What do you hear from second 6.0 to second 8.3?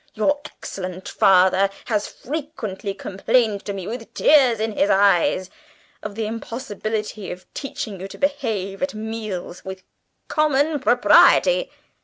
of the impossibility of teaching you to